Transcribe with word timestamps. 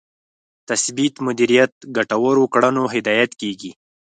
تثبیت 0.69 1.15
مدیریت 1.25 1.73
ګټورو 1.97 2.43
کړنو 2.53 2.83
هدایت 2.93 3.31
کېږي. 3.41 3.71